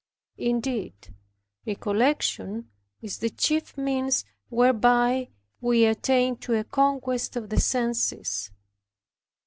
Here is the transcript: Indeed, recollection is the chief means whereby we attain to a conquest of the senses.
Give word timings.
Indeed, 0.39 1.13
recollection 1.63 2.71
is 3.03 3.19
the 3.19 3.29
chief 3.29 3.77
means 3.77 4.25
whereby 4.49 5.29
we 5.59 5.85
attain 5.85 6.37
to 6.37 6.55
a 6.55 6.63
conquest 6.63 7.35
of 7.35 7.49
the 7.49 7.59
senses. 7.61 8.49